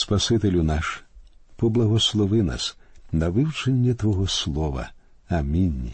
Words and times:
Спасителю 0.00 0.62
наш, 0.62 1.04
поблагослови 1.56 2.42
нас 2.42 2.76
на 3.12 3.28
вивчення 3.28 3.94
Твого 3.94 4.26
Слова. 4.26 4.90
Амінь. 5.28 5.90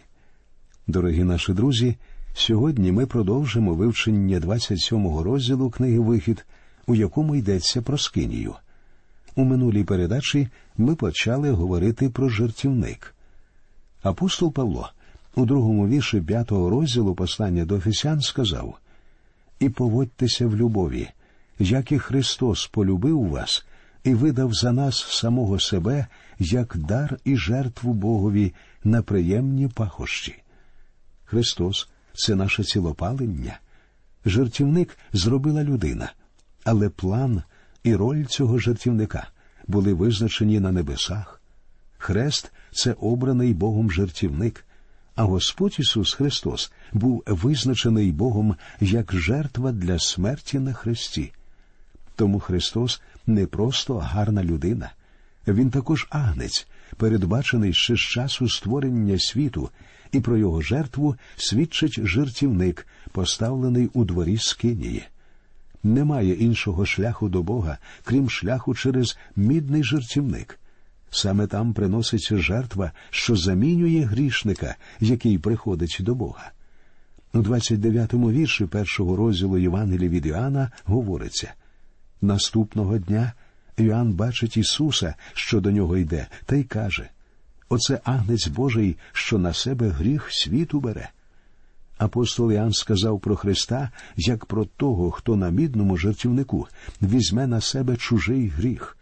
Дорогі 0.87 1.25
наші 1.25 1.53
друзі. 1.53 1.97
Сьогодні 2.34 2.92
ми 2.92 3.07
продовжимо 3.07 3.75
вивчення 3.75 4.41
27-го 4.41 5.23
розділу 5.23 5.71
книги 5.71 5.99
Вихід, 5.99 6.47
у 6.87 6.95
якому 6.95 7.37
йдеться 7.37 7.83
про 7.83 7.99
скинію. 7.99 8.55
У 9.34 9.45
минулій 9.45 9.84
передачі 9.84 10.48
ми 10.77 10.95
почали 10.95 11.50
говорити 11.50 12.11
про 12.11 12.29
жертівник. 12.29 13.14
Апостол 14.02 14.52
Павло 14.52 14.91
у 15.34 15.45
другому 15.45 15.88
вірші 15.88 16.20
п'ятого 16.20 16.70
розділу 16.70 17.14
послання 17.14 17.64
до 17.64 17.75
Офісян 17.75 18.20
сказав 18.20 18.79
І 19.61 19.68
поводьтеся 19.68 20.46
в 20.46 20.57
любові, 20.57 21.09
як 21.59 21.93
і 21.93 21.98
Христос 21.98 22.66
полюбив 22.66 23.29
вас 23.29 23.66
і 24.07 24.14
видав 24.14 24.54
за 24.54 24.73
нас 24.73 25.07
самого 25.09 25.61
себе 25.61 26.06
як 26.38 26.77
дар 26.77 27.19
і 27.24 27.37
жертву 27.37 27.95
Богові 27.95 28.55
на 28.84 29.02
приємні 29.02 29.69
пахощі. 29.69 30.42
Христос 31.24 31.88
це 32.14 32.34
наше 32.34 32.64
цілопалення. 32.64 33.59
Жертівник 34.24 34.98
зробила 35.12 35.64
людина, 35.64 36.12
але 36.64 36.88
план 36.88 37.42
і 37.83 37.95
роль 37.95 38.24
цього 38.24 38.59
жертівника 38.59 39.28
були 39.66 39.95
визначені 39.95 40.61
на 40.61 40.73
небесах. 40.73 41.42
Хрест 41.98 42.52
це 42.73 42.92
обраний 42.92 43.55
Богом 43.55 43.91
жертівник, 43.91 44.64
а 45.14 45.23
Господь 45.23 45.77
Ісус 45.78 46.14
Христос 46.14 46.73
був 46.92 47.23
визначений 47.27 48.12
Богом 48.12 48.56
як 48.80 49.12
жертва 49.12 49.73
для 49.73 49.98
смерті 49.98 50.59
на 50.59 50.73
хресті. 50.73 51.33
Тому 52.16 52.41
Христос 52.41 53.00
не 53.27 53.47
просто 53.47 53.98
гарна 53.98 54.45
людина, 54.45 54.91
Він 55.48 55.71
також 55.71 56.07
агнець, 56.11 56.67
передбачений 56.97 57.73
ще 57.73 57.95
з 57.95 58.00
часу 58.00 58.48
створення 58.48 59.19
світу 59.19 59.70
і 60.12 60.20
про 60.20 60.37
його 60.37 60.61
жертву 60.61 61.17
свідчить 61.37 62.06
жертівник, 62.06 62.87
поставлений 63.12 63.91
у 63.92 64.05
дворі 64.05 64.39
Скинії. 64.39 65.05
Немає 65.83 66.34
іншого 66.34 66.87
шляху 66.87 67.28
до 67.28 67.42
Бога, 67.42 67.78
крім 68.05 68.31
шляху 68.31 68.75
через 68.75 69.19
мідний 69.37 69.84
жертівник. 69.84 70.59
Саме 71.11 71.47
там 71.47 71.72
приноситься 71.72 72.39
жертва, 72.39 72.93
що 73.11 73.37
замінює 73.37 74.00
грішника, 74.00 74.77
який 75.00 75.39
приходить 75.39 75.97
до 76.00 76.15
Бога. 76.15 76.50
У 77.33 77.39
29-му 77.39 78.31
вірші 78.31 78.67
першого 78.67 79.17
розділу 79.17 79.59
Євангелія 79.59 80.09
від 80.09 80.27
Іоанна 80.27 80.70
говориться 80.84 81.55
наступного 82.20 82.98
дня 82.98 83.33
Іоанн 83.77 84.12
бачить 84.12 84.56
Ісуса, 84.56 85.14
що 85.34 85.61
до 85.61 85.70
нього 85.70 85.97
йде, 85.97 86.27
та 86.47 86.56
й 86.56 86.64
каже 86.64 87.09
Оце 87.69 88.00
агнець 88.05 88.47
Божий, 88.47 88.97
що 89.12 89.39
на 89.39 89.53
себе 89.53 89.89
гріх 89.89 90.28
світу 90.31 90.81
бере. 90.81 91.11
Апостол 91.98 92.53
Іоанн 92.53 92.72
сказав 92.72 93.20
про 93.20 93.37
Христа 93.37 93.91
як 94.17 94.47
про 94.47 94.64
того, 94.64 95.11
хто 95.11 95.37
на 95.37 95.50
мідному 95.50 95.97
жертівнику 95.97 96.69
візьме 97.03 97.47
на 97.47 97.61
себе 97.61 97.97
чужий 97.97 98.48
гріх. 98.48 98.97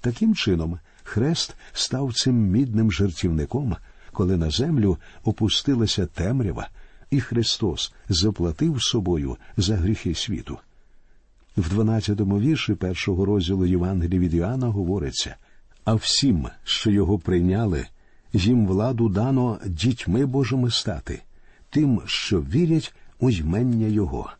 Таким 0.00 0.34
чином, 0.34 0.78
хрест 1.02 1.54
став 1.72 2.14
цим 2.14 2.34
мідним 2.34 2.92
жертівником, 2.92 3.76
коли 4.12 4.36
на 4.36 4.50
землю 4.50 4.98
опустилася 5.24 6.06
темрява, 6.06 6.68
і 7.10 7.20
Христос 7.20 7.92
заплатив 8.08 8.82
собою 8.82 9.36
за 9.56 9.76
гріхи 9.76 10.14
світу. 10.14 10.58
В 11.56 11.78
12-му 11.78 12.40
вірші 12.40 12.74
першого 12.74 13.24
розділу 13.24 13.66
Євангелія 13.66 14.20
від 14.20 14.34
Іоанна 14.34 14.66
говориться 14.66 15.36
а 15.86 15.94
всім, 15.94 16.48
що 16.64 16.90
його 16.90 17.18
прийняли, 17.18 17.86
їм 18.32 18.66
владу 18.66 19.08
дано 19.08 19.58
дітьми 19.66 20.26
Божими 20.26 20.70
стати, 20.70 21.22
тим, 21.70 22.02
що 22.06 22.40
вірять 22.40 22.94
у 23.20 23.30
ймення 23.30 23.86
Його. 23.86 24.30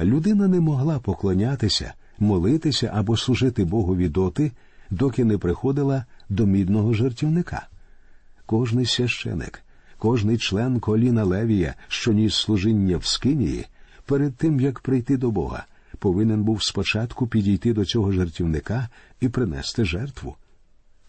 Людина 0.00 0.48
не 0.48 0.60
могла 0.60 0.98
поклонятися, 0.98 1.94
молитися 2.18 2.92
або 2.94 3.16
служити 3.16 3.64
Богові 3.64 4.08
доти, 4.08 4.52
доки 4.90 5.24
не 5.24 5.38
приходила 5.38 6.04
до 6.28 6.46
мідного 6.46 6.94
жертівника. 6.94 7.68
Кожний 8.46 8.86
священик, 8.86 9.62
кожний 9.98 10.38
член 10.38 10.80
коліна 10.80 11.24
Левія, 11.24 11.74
що 11.88 12.12
ніс 12.12 12.34
служіння 12.34 12.96
в 12.96 13.06
Скинії, 13.06 13.66
перед 14.06 14.34
тим 14.34 14.60
як 14.60 14.80
прийти 14.80 15.16
до 15.16 15.30
Бога, 15.30 15.64
повинен 15.98 16.42
був 16.42 16.62
спочатку 16.62 17.26
підійти 17.26 17.72
до 17.72 17.84
цього 17.84 18.12
жертівника 18.12 18.88
і 19.20 19.28
принести 19.28 19.84
жертву. 19.84 20.36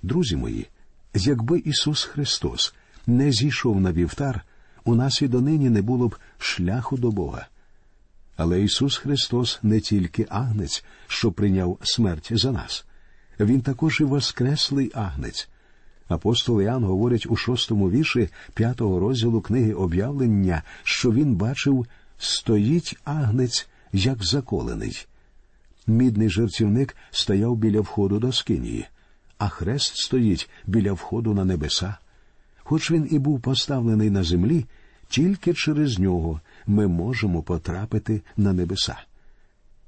Друзі 0.03 0.35
мої, 0.35 0.67
якби 1.13 1.59
Ісус 1.59 2.03
Христос 2.03 2.73
не 3.07 3.31
зійшов 3.31 3.81
на 3.81 3.91
вівтар, 3.91 4.41
у 4.83 4.95
нас 4.95 5.21
і 5.21 5.27
донині 5.27 5.69
не 5.69 5.81
було 5.81 6.07
б 6.07 6.15
шляху 6.37 6.97
до 6.97 7.11
Бога. 7.11 7.47
Але 8.35 8.61
Ісус 8.61 8.97
Христос 8.97 9.59
не 9.63 9.79
тільки 9.79 10.27
агнець, 10.29 10.83
що 11.07 11.31
прийняв 11.31 11.77
смерть 11.81 12.29
за 12.31 12.51
нас, 12.51 12.85
Він 13.39 13.61
також 13.61 14.01
і 14.01 14.03
воскреслий 14.03 14.91
агнець. 14.93 15.49
Апостол 16.07 16.61
Іоанн 16.61 16.83
говорить 16.83 17.27
у 17.29 17.35
шостому 17.35 17.89
вірші 17.89 18.29
п'ятого 18.53 18.99
розділу 18.99 19.41
книги 19.41 19.73
об'явлення, 19.73 20.63
що 20.83 21.11
він 21.11 21.35
бачив 21.35 21.87
стоїть 22.17 22.97
агнець, 23.03 23.67
як 23.93 24.23
заколений. 24.23 25.07
Мідний 25.87 26.29
жертівник 26.29 26.95
стояв 27.11 27.55
біля 27.55 27.81
входу 27.81 28.19
до 28.19 28.31
скинії 28.31 28.87
а 29.39 29.49
хрест 29.49 29.95
стоїть 29.95 30.49
біля 30.67 30.93
входу 30.93 31.33
на 31.33 31.45
небеса. 31.45 31.97
Хоч 32.63 32.91
він 32.91 33.07
і 33.11 33.19
був 33.19 33.41
поставлений 33.41 34.09
на 34.09 34.23
землі, 34.23 34.65
тільки 35.09 35.53
через 35.53 35.99
нього 35.99 36.41
ми 36.67 36.87
можемо 36.87 37.43
потрапити 37.43 38.21
на 38.37 38.53
небеса. 38.53 38.97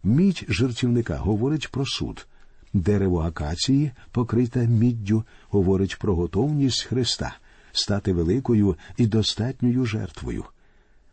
Мідь 0.03 0.45
жертівника 0.49 1.17
говорить 1.17 1.71
про 1.71 1.85
суд, 1.85 2.27
дерево 2.73 3.19
акації, 3.19 3.91
покрите 4.11 4.67
міддю, 4.67 5.23
говорить 5.49 5.99
про 5.99 6.15
готовність 6.15 6.83
Христа 6.83 7.35
стати 7.71 8.13
великою 8.13 8.75
і 8.97 9.07
достатньою 9.07 9.85
жертвою. 9.85 10.45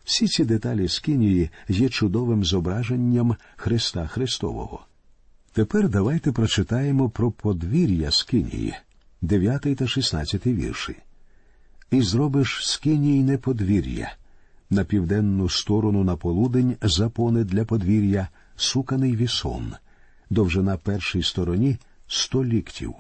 Всі 0.08 0.28
ці 0.28 0.44
деталі 0.44 0.88
Скинії 0.88 1.50
є 1.68 1.88
чудовим 1.88 2.44
зображенням 2.44 3.36
Христа 3.56 4.06
Христового. 4.06 4.80
Тепер 5.52 5.88
давайте 5.88 6.32
прочитаємо 6.32 7.08
про 7.08 7.30
подвір'я 7.30 8.10
Скинії, 8.10 8.74
9 9.22 9.76
та 9.76 9.88
16 9.88 10.46
вірші. 10.46 10.96
І 11.90 12.02
зробиш 12.02 12.60
Скинійне 12.62 13.38
подвір'я, 13.38 14.12
на 14.70 14.84
південну 14.84 15.48
сторону 15.48 16.04
на 16.04 16.16
полудень 16.16 16.76
запони 16.82 17.44
для 17.44 17.64
подвір'я, 17.64 18.28
суканий 18.56 19.16
вісон, 19.16 19.72
довжина 20.30 20.76
першій 20.76 21.22
стороні 21.22 21.76
сто 22.06 22.44
ліктів, 22.44 22.94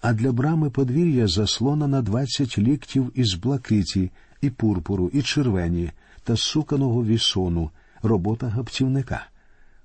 а 0.00 0.12
для 0.12 0.32
брами 0.32 0.70
подвір'я 0.70 1.26
заслона 1.26 1.88
на 1.88 2.02
двадцять 2.02 2.58
ліктів 2.58 3.12
із 3.14 3.34
блакиті, 3.34 4.10
і 4.40 4.50
пурпуру, 4.50 5.10
і 5.12 5.22
червені 5.22 5.90
та 6.24 6.36
суканого 6.36 7.04
вісону, 7.04 7.70
робота 8.02 8.48
гаптівника 8.48 9.26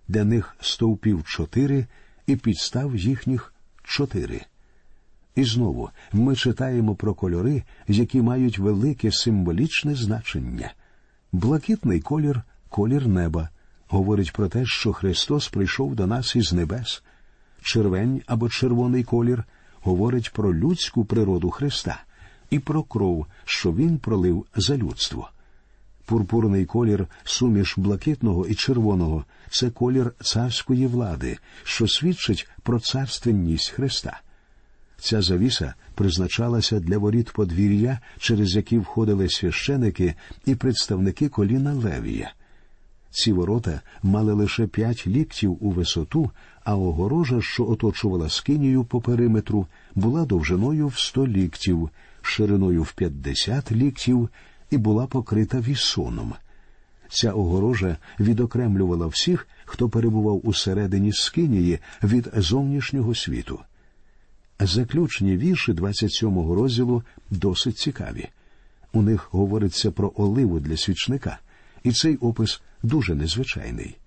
для 0.07 0.23
них 0.23 0.55
стовпів 0.61 1.23
чотири 1.23 1.85
і 2.27 2.35
підстав 2.35 2.95
їхніх 2.95 3.53
чотири. 3.83 4.41
І 5.35 5.43
знову 5.43 5.89
ми 6.13 6.35
читаємо 6.35 6.95
про 6.95 7.13
кольори, 7.13 7.63
які 7.87 8.21
мають 8.21 8.59
велике 8.59 9.11
символічне 9.11 9.95
значення. 9.95 10.73
Блакитний 11.31 12.01
колір 12.01 12.41
колір 12.69 13.07
неба, 13.07 13.49
говорить 13.87 14.33
про 14.33 14.47
те, 14.47 14.65
що 14.65 14.93
Христос 14.93 15.47
прийшов 15.47 15.95
до 15.95 16.07
нас 16.07 16.35
із 16.35 16.53
небес. 16.53 17.03
Червень 17.61 18.21
або 18.25 18.49
червоний 18.49 19.03
колір 19.03 19.43
говорить 19.81 20.33
про 20.33 20.55
людську 20.55 21.05
природу 21.05 21.49
Христа 21.49 22.03
і 22.53 22.59
про 22.59 22.83
кров, 22.83 23.25
що 23.45 23.73
Він 23.73 23.97
пролив 23.97 24.45
за 24.55 24.77
людство. 24.77 25.29
Пурпурний 26.05 26.65
колір, 26.65 27.07
суміш 27.23 27.77
блакитного 27.77 28.47
і 28.47 28.55
червоного 28.55 29.25
це 29.49 29.69
колір 29.69 30.13
царської 30.21 30.87
влади, 30.87 31.37
що 31.63 31.87
свідчить 31.87 32.47
про 32.63 32.79
царственність 32.79 33.69
Христа. 33.69 34.21
Ця 34.97 35.21
завіса 35.21 35.73
призначалася 35.95 36.79
для 36.79 36.97
воріт 36.97 37.31
подвір'я, 37.31 37.99
через 38.19 38.55
які 38.55 38.77
входили 38.77 39.29
священики 39.29 40.15
і 40.45 40.55
представники 40.55 41.29
коліна 41.29 41.73
Левія. 41.73 42.33
Ці 43.09 43.33
ворота 43.33 43.81
мали 44.03 44.33
лише 44.33 44.67
п'ять 44.67 45.07
ліктів 45.07 45.57
у 45.61 45.71
висоту, 45.71 46.31
а 46.63 46.75
огорожа, 46.75 47.41
що 47.41 47.69
оточувала 47.69 48.29
скинію 48.29 48.83
по 48.83 49.01
периметру, 49.01 49.67
була 49.95 50.25
довжиною 50.25 50.87
в 50.87 50.99
сто 50.99 51.27
ліктів, 51.27 51.89
шириною 52.25 52.83
в 52.83 52.93
п'ятдесят 52.93 53.71
ліктів 53.71 54.29
і 54.71 54.77
була 54.77 55.07
покрита 55.07 55.59
вісоном. 55.59 56.33
Ця 57.09 57.31
огорожа 57.31 57.97
відокремлювала 58.19 59.07
всіх, 59.07 59.47
хто 59.65 59.89
перебував 59.89 60.47
усередині 60.47 61.13
скинії 61.13 61.79
від 62.03 62.31
зовнішнього 62.35 63.15
світу. 63.15 63.59
Заключні 64.59 65.37
вірші 65.37 65.71
27-го 65.71 66.55
розділу 66.55 67.03
досить 67.29 67.77
цікаві. 67.77 68.29
У 68.93 69.01
них 69.01 69.27
говориться 69.31 69.91
про 69.91 70.13
оливу 70.15 70.59
для 70.59 70.77
свічника, 70.77 71.39
і 71.83 71.91
цей 71.91 72.15
опис 72.17 72.61
дуже 72.83 73.15
незвичайний. 73.15 73.97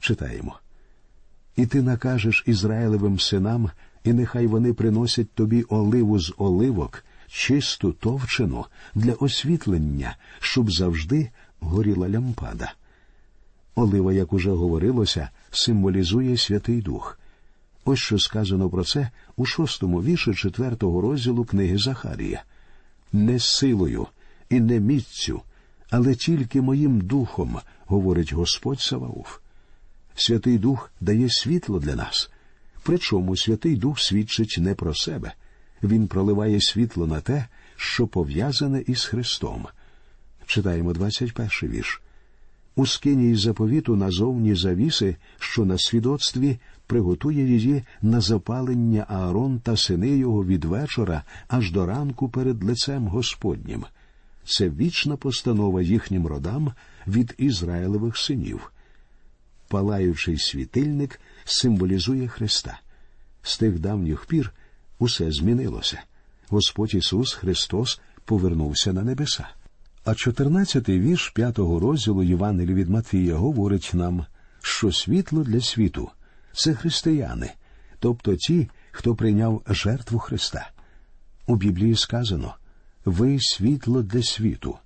Читаємо. 0.00 0.58
І 1.56 1.66
ти 1.66 1.82
накажеш 1.82 2.44
Ізраїлевим 2.46 3.20
синам, 3.20 3.70
і 4.04 4.12
нехай 4.12 4.46
вони 4.46 4.72
приносять 4.72 5.30
тобі 5.30 5.62
оливу 5.62 6.18
з 6.18 6.34
оливок, 6.38 7.04
чисту 7.32 7.92
товчену 7.92 8.64
для 8.94 9.12
освітлення, 9.12 10.16
щоб 10.40 10.70
завжди 10.70 11.30
горіла 11.60 12.08
лямпада. 12.08 12.72
Олива, 13.74 14.12
як 14.12 14.32
уже 14.32 14.50
говорилося, 14.50 15.28
символізує 15.50 16.36
Святий 16.36 16.82
Дух. 16.82 17.18
Ось 17.84 17.98
що 17.98 18.18
сказано 18.18 18.70
про 18.70 18.84
це 18.84 19.10
у 19.36 19.44
шостому 19.44 20.02
вірші 20.02 20.34
четвертого 20.34 21.00
розділу 21.00 21.44
книги 21.44 21.78
Захарія. 21.78 22.42
Не 23.12 23.38
силою 23.38 24.06
і 24.50 24.60
не 24.60 24.80
міццю, 24.80 25.42
але 25.90 26.14
тільки 26.14 26.60
моїм 26.60 27.00
духом, 27.00 27.58
говорить 27.86 28.32
Господь 28.32 28.80
Саваоф. 28.80 29.38
Святий 30.14 30.58
Дух 30.58 30.90
дає 31.00 31.30
світло 31.30 31.78
для 31.78 31.96
нас. 31.96 32.30
Причому 32.82 33.36
Святий 33.36 33.76
Дух 33.76 34.00
свідчить 34.00 34.56
не 34.58 34.74
про 34.74 34.94
себе, 34.94 35.32
він 35.82 36.06
проливає 36.06 36.60
світло 36.60 37.06
на 37.06 37.20
те, 37.20 37.46
що 37.76 38.06
пов'язане 38.06 38.80
із 38.86 39.04
Христом. 39.04 39.66
Читаємо 40.46 40.92
21 40.92 41.48
вірш. 41.62 42.00
У 42.76 42.86
скині 42.86 43.36
заповіту 43.36 43.96
назовні 43.96 44.54
завіси, 44.54 45.16
що 45.38 45.64
на 45.64 45.78
свідоцтві 45.78 46.58
приготує 46.86 47.46
її 47.46 47.82
на 48.02 48.20
запалення 48.20 49.06
Аарон 49.08 49.58
та 49.58 49.76
сини 49.76 50.16
його 50.16 50.44
від 50.44 50.64
вечора 50.64 51.22
аж 51.48 51.72
до 51.72 51.86
ранку 51.86 52.28
перед 52.28 52.64
лицем 52.64 53.06
Господнім. 53.08 53.84
Це 54.44 54.68
вічна 54.68 55.16
постанова 55.16 55.82
їхнім 55.82 56.26
родам 56.26 56.72
від 57.06 57.34
Ізраїлевих 57.38 58.16
синів. 58.16 58.72
Палаючий 59.68 60.38
світильник 60.38 61.20
символізує 61.44 62.28
Христа. 62.28 62.80
З 63.42 63.58
тих 63.58 63.78
давніх 63.78 64.26
пір 64.26 64.52
усе 64.98 65.32
змінилося. 65.32 66.02
Господь 66.48 66.94
Ісус 66.94 67.32
Христос 67.32 68.00
повернувся 68.24 68.92
на 68.92 69.02
небеса. 69.02 69.48
А 70.04 70.10
14-й 70.10 71.00
вірш 71.00 71.28
п'ятого 71.28 71.80
розділу 71.80 72.22
Євангелія 72.22 72.74
від 72.74 72.88
Матвія 72.88 73.34
говорить 73.34 73.90
нам, 73.94 74.26
що 74.62 74.92
світло 74.92 75.44
для 75.44 75.60
світу 75.60 76.10
це 76.52 76.74
християни, 76.74 77.50
тобто 77.98 78.36
ті, 78.36 78.68
хто 78.90 79.14
прийняв 79.14 79.62
жертву 79.68 80.18
Христа. 80.18 80.70
У 81.46 81.56
Біблії 81.56 81.96
сказано 81.96 82.54
ви 83.04 83.38
світло 83.40 84.02
для 84.02 84.22
світу. 84.22 84.76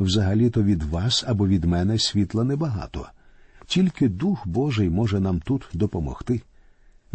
Взагалі-то 0.00 0.62
від 0.62 0.82
вас 0.82 1.24
або 1.26 1.48
від 1.48 1.64
мене 1.64 1.98
світла 1.98 2.44
небагато. 2.44 3.08
Тільки 3.66 4.08
Дух 4.08 4.46
Божий 4.46 4.90
може 4.90 5.20
нам 5.20 5.40
тут 5.40 5.68
допомогти. 5.72 6.42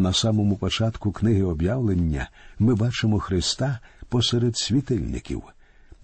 На 0.01 0.13
самому 0.13 0.57
початку 0.57 1.11
книги 1.11 1.43
об'явлення 1.43 2.29
ми 2.59 2.75
бачимо 2.75 3.19
Христа 3.19 3.79
посеред 4.09 4.57
світильників. 4.57 5.43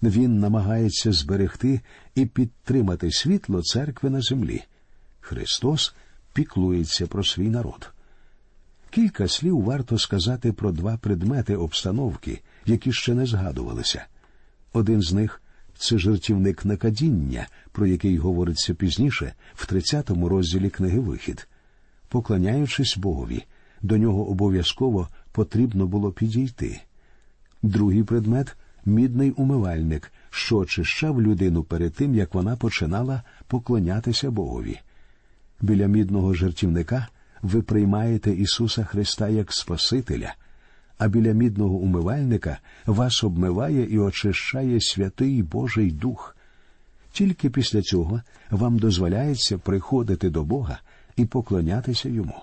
Він 0.02 0.40
намагається 0.40 1.12
зберегти 1.12 1.80
і 2.14 2.26
підтримати 2.26 3.12
світло 3.12 3.62
церкви 3.62 4.10
на 4.10 4.20
землі. 4.20 4.64
Христос 5.20 5.94
піклується 6.32 7.06
про 7.06 7.24
свій 7.24 7.48
народ. 7.48 7.90
Кілька 8.90 9.28
слів 9.28 9.62
варто 9.62 9.98
сказати 9.98 10.52
про 10.52 10.72
два 10.72 10.96
предмети 10.96 11.56
обстановки, 11.56 12.40
які 12.66 12.92
ще 12.92 13.14
не 13.14 13.26
згадувалися. 13.26 14.06
Один 14.72 15.02
з 15.02 15.12
них 15.12 15.42
це 15.78 15.98
жертівник 15.98 16.64
накадіння, 16.64 17.46
про 17.72 17.86
який 17.86 18.18
говориться 18.18 18.74
пізніше, 18.74 19.32
в 19.54 19.66
30-му 19.72 20.28
розділі 20.28 20.70
книги 20.70 21.00
Вихід. 21.00 21.48
Поклоняючись 22.08 22.96
Богові, 22.96 23.44
до 23.82 23.96
нього 23.96 24.28
обов'язково 24.28 25.08
потрібно 25.32 25.86
було 25.86 26.12
підійти. 26.12 26.80
Другий 27.62 28.02
предмет 28.02 28.56
мідний 28.86 29.30
умивальник, 29.30 30.12
що 30.30 30.56
очищав 30.56 31.22
людину 31.22 31.62
перед 31.62 31.92
тим, 31.92 32.14
як 32.14 32.34
вона 32.34 32.56
починала 32.56 33.22
поклонятися 33.46 34.30
Богові. 34.30 34.80
Біля 35.60 35.86
мідного 35.86 36.34
жертівника 36.34 37.06
ви 37.42 37.62
приймаєте 37.62 38.30
Ісуса 38.30 38.84
Христа 38.84 39.28
як 39.28 39.52
Спасителя, 39.52 40.34
а 40.98 41.08
біля 41.08 41.32
мідного 41.32 41.74
умивальника 41.74 42.58
вас 42.86 43.24
обмиває 43.24 43.84
і 43.84 43.98
очищає 43.98 44.80
святий 44.80 45.42
Божий 45.42 45.90
Дух. 45.90 46.36
Тільки 47.12 47.50
після 47.50 47.82
цього 47.82 48.20
вам 48.50 48.78
дозволяється 48.78 49.58
приходити 49.58 50.30
до 50.30 50.44
Бога 50.44 50.78
і 51.16 51.24
поклонятися 51.24 52.08
йому. 52.08 52.34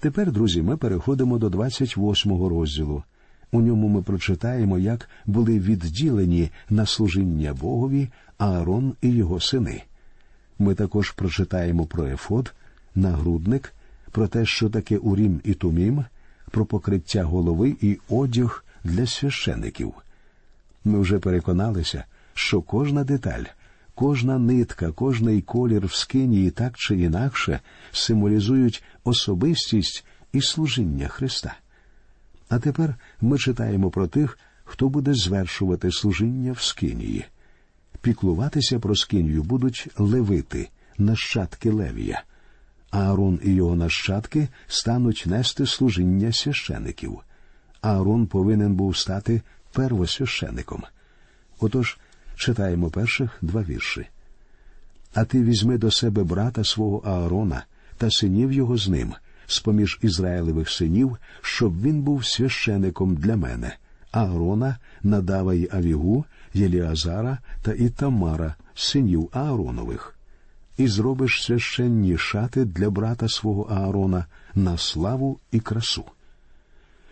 Тепер, 0.00 0.32
друзі, 0.32 0.62
ми 0.62 0.76
переходимо 0.76 1.38
до 1.38 1.48
28-го 1.48 2.48
розділу. 2.48 3.02
У 3.52 3.60
ньому 3.60 3.88
ми 3.88 4.02
прочитаємо, 4.02 4.78
як 4.78 5.08
були 5.26 5.58
відділені 5.58 6.50
на 6.70 6.86
служіння 6.86 7.54
Богові 7.54 8.08
Аарон 8.38 8.94
і 9.02 9.10
його 9.10 9.40
сини. 9.40 9.82
Ми 10.58 10.74
також 10.74 11.10
прочитаємо 11.10 11.86
про 11.86 12.06
ефод, 12.06 12.54
нагрудник, 12.94 13.74
про 14.10 14.28
те, 14.28 14.46
що 14.46 14.70
таке 14.70 14.98
урім 14.98 15.40
і 15.44 15.54
тумім, 15.54 16.04
про 16.50 16.64
покриття 16.64 17.24
голови 17.24 17.76
і 17.80 17.98
одяг 18.08 18.64
для 18.84 19.06
священиків. 19.06 19.94
Ми 20.84 20.98
вже 20.98 21.18
переконалися, 21.18 22.04
що 22.34 22.60
кожна 22.60 23.04
деталь, 23.04 23.44
кожна 23.98 24.38
нитка, 24.38 24.92
кожний 24.92 25.42
колір 25.42 25.86
в 25.86 25.94
скині 25.94 26.50
так 26.50 26.78
чи 26.78 27.00
інакше 27.00 27.60
символізують 27.92 28.82
особистість 29.04 30.04
і 30.32 30.40
служіння 30.40 31.08
Христа. 31.08 31.56
А 32.48 32.58
тепер 32.58 32.94
ми 33.20 33.38
читаємо 33.38 33.90
про 33.90 34.06
тих, 34.06 34.38
хто 34.64 34.88
буде 34.88 35.14
звершувати 35.14 35.92
служіння 35.92 36.52
в 36.52 36.60
скинії. 36.60 37.24
Піклуватися 38.00 38.78
про 38.78 38.96
скинію 38.96 39.42
будуть 39.42 39.88
левити, 39.96 40.68
нащадки 40.98 41.70
Левія. 41.70 42.22
Аарон 42.90 43.40
і 43.44 43.54
його 43.54 43.76
нащадки 43.76 44.48
стануть 44.66 45.24
нести 45.26 45.66
служіння 45.66 46.32
священиків. 46.32 47.18
Аарон 47.80 48.26
повинен 48.26 48.74
був 48.74 48.96
стати 48.96 49.42
первосвящеником. 49.72 50.82
Отож, 51.60 51.98
читаємо 52.38 52.90
перших 52.90 53.38
два 53.42 53.62
вірші. 53.62 54.06
А 55.14 55.24
ти 55.24 55.42
візьми 55.42 55.78
до 55.78 55.90
себе 55.90 56.24
брата 56.24 56.64
свого 56.64 56.98
Аарона 56.98 57.64
та 57.96 58.10
синів 58.10 58.52
його 58.52 58.76
з 58.76 58.88
ним, 58.88 59.14
з 59.46 59.60
поміж 59.60 59.98
Ізраїлевих 60.02 60.70
синів, 60.70 61.16
щоб 61.42 61.82
він 61.82 62.02
був 62.02 62.24
священиком 62.24 63.14
для 63.14 63.36
мене, 63.36 63.76
Аарона, 64.10 64.76
Надава 65.02 65.54
й 65.54 65.68
Авігу, 65.72 66.24
Єліазара 66.54 67.38
та 67.62 67.72
Ітамара, 67.72 68.54
синів 68.74 69.28
Ааронових 69.32 70.18
і 70.78 70.88
зробиш 70.88 71.42
священні 71.42 72.18
шати 72.18 72.64
для 72.64 72.90
брата 72.90 73.28
свого 73.28 73.62
Аарона 73.62 74.26
на 74.54 74.78
славу 74.78 75.38
і 75.52 75.60
красу. 75.60 76.04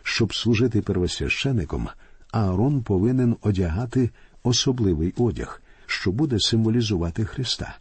Щоб 0.02 0.34
служити 0.34 0.80
первосвящеником, 0.80 1.88
Аарон 2.32 2.82
повинен 2.82 3.36
одягати 3.42 4.10
особливий 4.46 5.14
одяг, 5.16 5.62
що 5.86 6.12
буде 6.12 6.36
символізувати 6.40 7.24
Христа. 7.24 7.76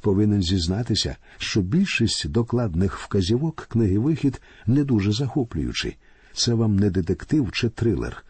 Повинен 0.00 0.42
зізнатися, 0.42 1.16
що 1.38 1.60
більшість 1.60 2.28
докладних 2.28 2.98
вказівок 2.98 3.66
книги 3.70 3.98
Вихід 3.98 4.40
не 4.66 4.84
дуже 4.84 5.12
захоплюючі. 5.12 5.96
Це 6.32 6.54
вам 6.54 6.76
не 6.76 6.90
детектив 6.90 7.52
чи 7.52 7.68
трилер, 7.68 8.24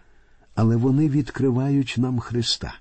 але 0.55 0.77
вони 0.77 1.09
відкривають 1.09 1.95
нам 1.99 2.19
Христа. 2.19 2.75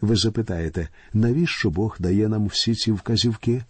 Ви 0.00 0.16
запитаєте, 0.16 0.88
навіщо 1.12 1.70
Бог 1.70 1.96
дає 1.98 2.28
нам 2.28 2.46
всі 2.46 2.74
ці 2.74 2.92
вказівки? 2.92 3.62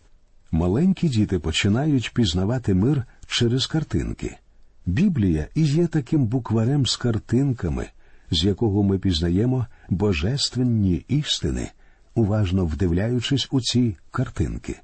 Маленькі 0.50 1.08
діти 1.08 1.38
починають 1.38 2.14
пізнавати 2.14 2.74
мир 2.74 3.04
через 3.26 3.66
картинки. 3.66 4.36
Біблія 4.86 5.48
і 5.54 5.62
є 5.62 5.86
таким 5.86 6.26
букварем 6.26 6.86
з 6.86 6.96
картинками, 6.96 7.88
з 8.30 8.44
якого 8.44 8.82
ми 8.82 8.98
пізнаємо 8.98 9.66
божественні 9.88 11.04
істини, 11.08 11.70
уважно 12.14 12.66
вдивляючись 12.66 13.48
у 13.50 13.60
ці 13.60 13.96
картинки. 14.10 14.80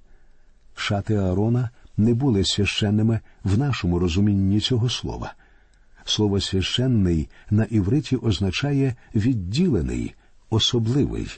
Шати 0.74 1.14
Аарона 1.16 1.70
не 1.96 2.14
були 2.14 2.44
священними 2.44 3.20
в 3.44 3.58
нашому 3.58 3.98
розумінні 3.98 4.60
цього 4.60 4.88
слова. 4.88 5.34
Слово 6.04 6.40
священний 6.40 7.28
на 7.50 7.64
івриті 7.64 8.16
означає 8.16 8.94
відділений 9.14 10.14
особливий. 10.50 11.28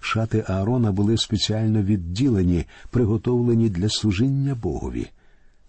шати 0.00 0.44
Аарона 0.48 0.92
були 0.92 1.16
спеціально 1.16 1.82
відділені, 1.82 2.66
приготовлені 2.90 3.68
для 3.68 3.88
служіння 3.88 4.54
Богові. 4.54 5.10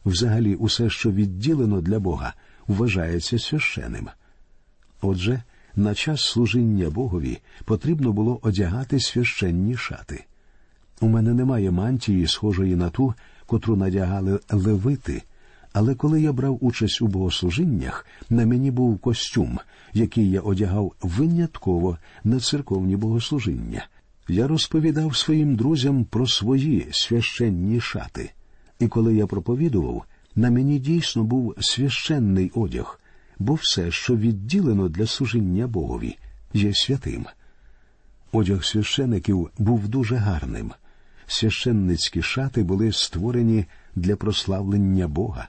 Взагалі, 0.06 0.56
усе, 0.56 0.90
що 0.90 1.12
відділено 1.12 1.82
для 1.82 2.00
Бога, 2.00 2.34
вважається 2.68 3.40
священним. 3.40 4.08
Отже, 5.02 5.44
на 5.76 5.96
час 5.96 6.22
служіння 6.22 6.90
Богові 6.90 7.38
потрібно 7.66 8.14
було 8.14 8.40
одягати 8.42 9.00
священні 9.00 9.78
шати. 9.78 10.26
У 11.02 11.08
мене 11.08 11.34
немає 11.34 11.72
мантії, 11.72 12.28
схожої 12.28 12.76
на 12.76 12.90
ту, 12.90 13.14
котру 13.46 13.76
надягали 13.76 14.40
левити, 14.52 15.24
але 15.74 15.96
коли 15.96 16.22
я 16.22 16.34
брав 16.34 16.58
участь 16.62 17.02
у 17.02 17.08
богослужіннях, 17.08 18.06
на 18.30 18.46
мені 18.46 18.72
був 18.72 19.00
костюм, 19.00 19.60
який 19.94 20.32
я 20.32 20.42
одягав 20.42 20.94
винятково 21.02 21.98
на 22.24 22.40
церковні 22.40 22.96
богослужіння. 22.96 23.88
Я 24.28 24.48
розповідав 24.48 25.16
своїм 25.16 25.56
друзям 25.56 26.06
про 26.06 26.28
свої 26.28 26.88
священні 26.92 27.82
шати, 27.82 28.32
і 28.80 28.88
коли 28.88 29.16
я 29.16 29.28
проповідував, 29.28 30.06
на 30.36 30.52
мені 30.52 30.80
дійсно 30.80 31.24
був 31.24 31.56
священний 31.60 32.52
одяг, 32.56 33.01
бо 33.42 33.54
все, 33.54 33.92
що 33.92 34.16
відділено 34.16 34.90
для 34.90 35.08
служіння 35.08 35.68
Богові, 35.68 36.18
є 36.54 36.74
святим. 36.74 37.26
Одяг 38.32 38.64
священиків 38.64 39.50
був 39.58 39.88
дуже 39.88 40.16
гарним. 40.16 40.72
Священницькі 41.28 42.22
шати 42.22 42.64
були 42.64 42.92
створені 42.92 43.66
для 43.96 44.16
прославлення 44.16 45.08
Бога. 45.08 45.48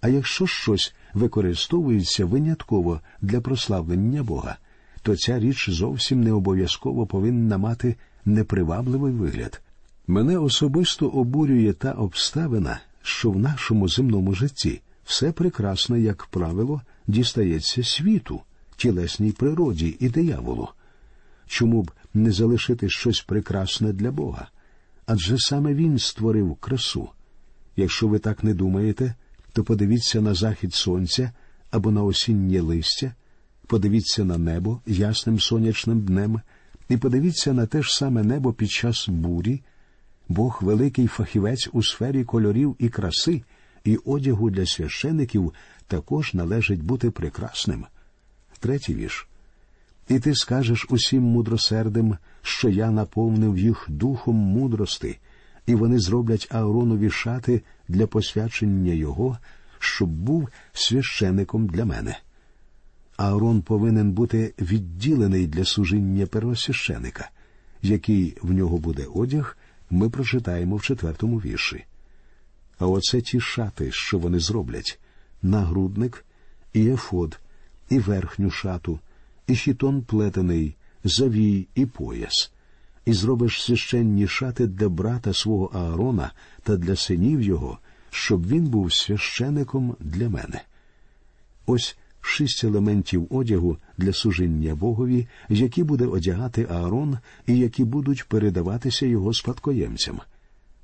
А 0.00 0.08
якщо 0.08 0.46
щось 0.46 0.94
використовується 1.14 2.24
винятково 2.24 3.00
для 3.20 3.40
прославлення 3.40 4.22
Бога, 4.22 4.56
то 5.02 5.16
ця 5.16 5.38
річ 5.38 5.70
зовсім 5.70 6.22
не 6.22 6.32
обов'язково 6.32 7.06
повинна 7.06 7.58
мати 7.58 7.96
непривабливий 8.24 9.12
вигляд. 9.12 9.62
Мене 10.06 10.38
особисто 10.38 11.08
обурює 11.08 11.72
та 11.72 11.92
обставина, 11.92 12.80
що 13.02 13.30
в 13.30 13.38
нашому 13.38 13.88
земному 13.88 14.34
житті 14.34 14.80
все 15.04 15.32
прекрасне, 15.32 16.00
як 16.00 16.26
правило, 16.26 16.82
дістається 17.06 17.84
світу, 17.84 18.40
тілесній 18.76 19.32
природі 19.32 19.96
і 20.00 20.08
дияволу. 20.08 20.68
Чому 21.46 21.82
б 21.82 21.90
не 22.14 22.32
залишити 22.32 22.88
щось 22.88 23.20
прекрасне 23.20 23.92
для 23.92 24.10
Бога? 24.10 24.48
Адже 25.06 25.38
саме 25.38 25.74
Він 25.74 25.98
створив 25.98 26.54
красу. 26.54 27.08
Якщо 27.76 28.08
ви 28.08 28.18
так 28.18 28.44
не 28.44 28.54
думаєте, 28.54 29.14
то 29.52 29.64
подивіться 29.64 30.20
на 30.20 30.34
захід 30.34 30.74
сонця 30.74 31.32
або 31.70 31.90
на 31.90 32.02
осіннє 32.02 32.60
листя, 32.60 33.14
подивіться 33.66 34.24
на 34.24 34.38
небо 34.38 34.80
ясним 34.86 35.40
сонячним 35.40 36.00
днем, 36.00 36.40
і 36.88 36.96
подивіться 36.96 37.52
на 37.52 37.66
те 37.66 37.82
ж 37.82 37.96
саме 37.96 38.22
небо 38.22 38.52
під 38.52 38.70
час 38.70 39.08
бурі. 39.08 39.62
Бог 40.28 40.58
великий 40.62 41.06
фахівець 41.06 41.68
у 41.72 41.82
сфері 41.82 42.24
кольорів 42.24 42.76
і 42.78 42.88
краси, 42.88 43.42
і 43.84 43.96
одягу 43.96 44.50
для 44.50 44.66
священиків 44.66 45.52
також 45.86 46.34
належить 46.34 46.82
бути 46.82 47.10
прекрасним. 47.10 47.86
Третій 48.60 48.94
вірш. 48.94 49.28
І 50.08 50.18
ти 50.18 50.34
скажеш 50.34 50.86
усім 50.90 51.22
мудросердим, 51.22 52.16
що 52.42 52.68
я 52.68 52.90
наповнив 52.90 53.58
їх 53.58 53.86
духом 53.88 54.36
мудрости, 54.36 55.18
і 55.66 55.74
вони 55.74 55.98
зроблять 55.98 56.48
Ааронові 56.50 57.10
шати 57.10 57.62
для 57.88 58.06
посвячення 58.06 58.92
його, 58.92 59.38
щоб 59.78 60.08
був 60.08 60.48
священиком 60.72 61.66
для 61.66 61.84
мене. 61.84 62.18
Аарон 63.16 63.62
повинен 63.62 64.12
бути 64.12 64.54
відділений 64.58 65.46
для 65.46 65.64
служіння 65.64 66.26
первосвященика. 66.26 67.30
Який 67.82 68.36
в 68.42 68.52
нього 68.52 68.78
буде 68.78 69.06
одяг, 69.14 69.56
ми 69.90 70.10
прочитаємо 70.10 70.76
в 70.76 70.82
четвертому 70.82 71.38
вірші. 71.38 71.84
А 72.84 72.86
оце 72.86 73.20
ті 73.20 73.40
шати, 73.40 73.92
що 73.92 74.18
вони 74.18 74.38
зроблять 74.38 74.98
нагрудник, 75.42 76.24
і 76.72 76.88
ефод, 76.88 77.40
і 77.90 77.98
верхню 77.98 78.50
шату, 78.50 79.00
і 79.46 79.56
хітон 79.56 80.02
плетений, 80.02 80.76
завій 81.04 81.66
і 81.74 81.86
пояс, 81.86 82.52
і 83.04 83.12
зробиш 83.12 83.62
священні 83.62 84.28
шати 84.28 84.66
для 84.66 84.88
брата 84.88 85.32
свого 85.32 85.64
Аарона 85.64 86.32
та 86.62 86.76
для 86.76 86.96
синів 86.96 87.42
його, 87.42 87.78
щоб 88.10 88.46
він 88.46 88.64
був 88.64 88.92
священиком 88.92 89.96
для 90.00 90.28
мене. 90.28 90.62
Ось 91.66 91.96
шість 92.20 92.64
елементів 92.64 93.26
одягу 93.30 93.78
для 93.98 94.12
служіння 94.12 94.74
Богові, 94.74 95.26
які 95.48 95.82
буде 95.82 96.06
одягати 96.06 96.66
Аарон 96.70 97.18
і 97.46 97.58
які 97.58 97.84
будуть 97.84 98.28
передаватися 98.28 99.06
його 99.06 99.34
спадкоємцям. 99.34 100.20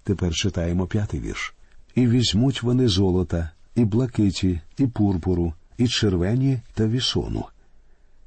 Тепер 0.04 0.34
читаємо 0.34 0.86
п'ятий 0.86 1.20
вірш. 1.20 1.54
І 1.94 2.06
візьмуть 2.06 2.62
вони 2.62 2.88
золота, 2.88 3.50
і 3.74 3.84
блакиті, 3.84 4.60
і 4.78 4.86
пурпуру, 4.86 5.52
і 5.78 5.88
червені 5.88 6.58
та 6.74 6.86
вісону. 6.86 7.44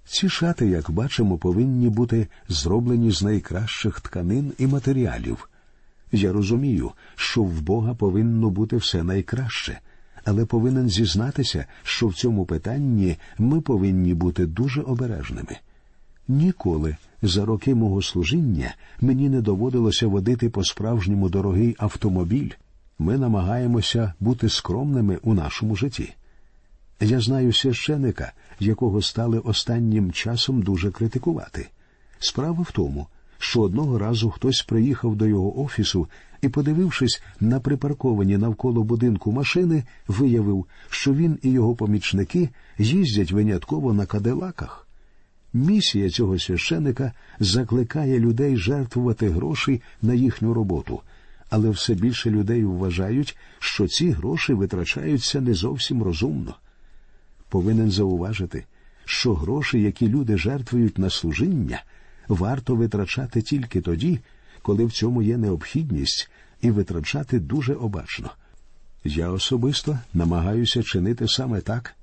Ці 0.06 0.30
шати, 0.30 0.68
як 0.68 0.92
бачимо, 0.92 1.38
повинні 1.38 1.90
бути 1.90 2.28
зроблені 2.50 3.12
з 3.12 3.24
найкращих 3.24 4.02
тканин 4.02 4.54
і 4.58 4.68
матеріалів. 4.68 5.50
Я 6.12 6.32
розумію, 6.32 6.92
що 7.16 7.44
в 7.44 7.62
Бога 7.62 7.94
повинно 7.94 8.50
бути 8.50 8.78
все 8.78 9.04
найкраще, 9.04 9.80
але 10.26 10.46
повинен 10.46 10.90
зізнатися, 10.90 11.66
що 11.84 12.08
в 12.08 12.14
цьому 12.14 12.46
питанні 12.46 13.18
ми 13.38 13.62
повинні 13.62 14.14
бути 14.14 14.46
дуже 14.46 14.82
обережними. 14.82 15.58
Ніколи 16.28 16.98
за 17.22 17.46
роки 17.46 17.76
мого 17.76 18.02
служіння 18.02 18.76
мені 19.02 19.30
не 19.30 19.42
доводилося 19.42 20.08
водити 20.08 20.50
по 20.50 20.64
справжньому 20.64 21.30
дорогий 21.30 21.76
автомобіль. 21.80 22.50
Ми 23.00 23.18
намагаємося 23.18 24.14
бути 24.20 24.50
скромними 24.50 25.20
у 25.24 25.34
нашому 25.34 25.76
житті. 25.76 26.14
Я 27.00 27.22
знаю 27.22 27.54
священика, 27.54 28.34
якого 28.60 29.02
стали 29.02 29.40
останнім 29.40 30.12
часом 30.12 30.62
дуже 30.62 30.92
критикувати. 30.92 31.70
Справа 32.20 32.62
в 32.62 32.72
тому, 32.72 33.08
що 33.38 33.62
одного 33.62 34.00
разу 34.00 34.30
хтось 34.30 34.62
приїхав 34.62 35.16
до 35.16 35.28
його 35.28 35.62
офісу 35.62 36.08
і, 36.42 36.50
подивившись 36.50 37.24
на 37.40 37.60
припарковані 37.60 38.38
навколо 38.38 38.84
будинку 38.84 39.32
машини, 39.32 39.84
виявив, 40.08 40.66
що 40.90 41.14
він 41.14 41.40
і 41.42 41.50
його 41.52 41.76
помічники 41.76 42.50
їздять 42.78 43.32
винятково 43.32 43.94
на 43.94 44.06
кадилаках. 44.06 44.88
Місія 45.54 46.10
цього 46.10 46.40
священика 46.40 47.12
закликає 47.40 48.20
людей 48.20 48.58
жертвувати 48.58 49.30
гроші 49.30 49.82
на 50.02 50.14
їхню 50.14 50.54
роботу, 50.54 51.02
але 51.54 51.70
все 51.70 51.94
більше 51.94 52.30
людей 52.30 52.64
вважають, 52.66 53.38
що 53.60 53.88
ці 53.88 54.10
гроші 54.10 54.54
витрачаються 54.54 55.42
не 55.42 55.54
зовсім 55.54 56.04
розумно. 56.04 56.56
Повинен 57.50 57.92
зауважити, 57.92 58.66
що 59.06 59.34
гроші, 59.34 59.82
які 59.82 60.08
люди 60.08 60.38
жертвують 60.38 60.98
на 60.98 61.10
служіння, 61.10 61.84
варто 62.28 62.76
витрачати 62.76 63.42
тільки 63.42 63.82
тоді, 63.82 64.20
коли 64.62 64.86
в 64.86 64.92
цьому 64.92 65.22
є 65.22 65.38
необхідність, 65.38 66.32
і 66.62 66.72
витрачати 66.72 67.40
дуже 67.40 67.74
обачно. 67.74 68.32
Я 69.04 69.30
особисто 69.30 70.00
намагаюся 70.14 70.84
чинити 70.84 71.28
саме 71.28 71.62
так, 71.62 71.96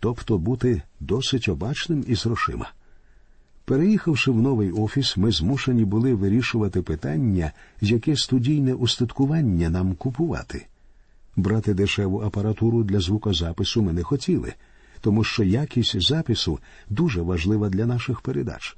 тобто 0.00 0.38
бути 0.38 0.82
досить 1.00 1.48
обачним 1.48 2.04
із 2.08 2.26
грошима. 2.26 2.70
Переїхавши 3.68 4.30
в 4.30 4.42
новий 4.42 4.70
офіс, 4.70 5.16
ми 5.16 5.32
змушені 5.32 5.84
були 5.84 6.14
вирішувати 6.14 6.82
питання, 6.82 7.52
яке 7.80 8.16
студійне 8.16 8.74
устаткування 8.74 9.70
нам 9.70 9.94
купувати. 9.94 10.66
Брати 11.36 11.74
дешеву 11.74 12.20
апаратуру 12.20 12.84
для 12.84 13.00
звукозапису 13.00 13.82
ми 13.82 13.92
не 13.92 14.02
хотіли, 14.02 14.54
тому 15.00 15.24
що 15.24 15.44
якість 15.44 16.08
запису 16.08 16.58
дуже 16.90 17.22
важлива 17.22 17.68
для 17.68 17.86
наших 17.86 18.20
передач. 18.20 18.76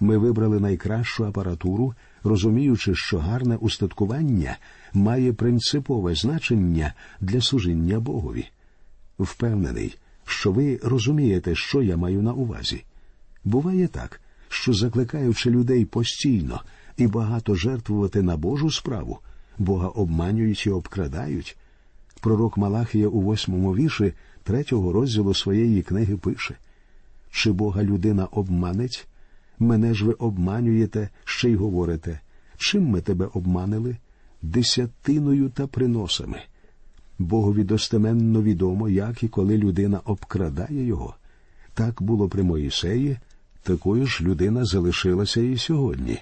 Ми 0.00 0.18
вибрали 0.18 0.60
найкращу 0.60 1.24
апаратуру, 1.24 1.94
розуміючи, 2.24 2.94
що 2.94 3.18
гарне 3.18 3.56
устаткування 3.56 4.56
має 4.92 5.32
принципове 5.32 6.14
значення 6.14 6.94
для 7.20 7.40
служіння 7.40 8.00
Богові. 8.00 8.46
Впевнений, 9.18 9.96
що 10.24 10.52
ви 10.52 10.80
розумієте, 10.82 11.54
що 11.54 11.82
я 11.82 11.96
маю 11.96 12.22
на 12.22 12.32
увазі. 12.32 12.84
Буває 13.44 13.88
так, 13.88 14.20
що 14.48 14.72
закликаючи 14.72 15.50
людей 15.50 15.84
постійно 15.84 16.60
і 16.96 17.06
багато 17.06 17.54
жертвувати 17.54 18.22
на 18.22 18.36
Божу 18.36 18.70
справу, 18.70 19.18
Бога 19.58 19.88
обманюють 19.88 20.66
і 20.66 20.70
обкрадають. 20.70 21.56
Пророк 22.20 22.56
Малахія 22.56 23.08
у 23.08 23.20
восьмому 23.20 23.74
віші 23.74 24.12
третього 24.42 24.92
розділу 24.92 25.34
своєї 25.34 25.82
книги 25.82 26.16
пише 26.16 26.54
Чи 27.30 27.52
Бога 27.52 27.82
людина 27.82 28.24
обманить? 28.24 29.06
Мене 29.58 29.94
ж 29.94 30.04
ви 30.04 30.12
обманюєте, 30.12 31.08
ще 31.24 31.50
й 31.50 31.56
говорите, 31.56 32.20
чим 32.56 32.86
ми 32.86 33.00
тебе 33.00 33.28
обманили? 33.34 33.96
Десятиною 34.42 35.48
та 35.48 35.66
приносами. 35.66 36.40
Богові 37.18 37.64
достеменно 37.64 38.42
відомо, 38.42 38.88
як 38.88 39.22
і 39.22 39.28
коли 39.28 39.56
людина 39.56 40.00
обкрадає 40.04 40.84
його. 40.84 41.14
Так 41.74 42.02
було 42.02 42.28
при 42.28 42.42
Моїсеї, 42.42 43.18
такою 43.68 44.06
ж 44.06 44.24
людина 44.24 44.64
залишилася 44.64 45.40
і 45.40 45.58
сьогодні. 45.58 46.18